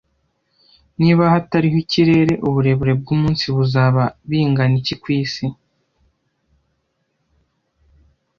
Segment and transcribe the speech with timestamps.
[1.01, 5.43] Niba hatariho ikirere, uburebure bwumunsi buzaba bingana iki kwisi